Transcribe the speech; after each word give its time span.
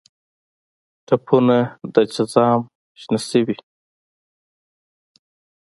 ټپونه 1.07 1.57
د 1.93 1.95
جزام 2.13 2.59
شنه 3.01 3.19
شوي 3.29 3.55